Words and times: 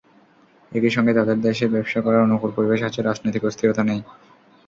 একই 0.71 0.91
সঙ্গে 0.91 1.13
তাদের 1.13 1.37
দেশে 1.41 1.65
ব্যবসা 1.67 1.99
করার 2.01 2.25
অনুকূল 2.25 2.51
পরিবেশ 2.53 2.81
আছে, 2.83 2.99
রাজনৈতিক 3.01 3.43
অস্থিরতা 3.45 3.83
নেই। 3.83 4.01